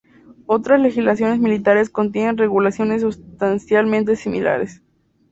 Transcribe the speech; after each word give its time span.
Otras 0.47 0.81
legislaciones 0.81 1.37
militares 1.37 1.91
contienen 1.91 2.35
regulaciones 2.39 3.03
sustancialmente 3.03 4.15
similares. 4.15 4.81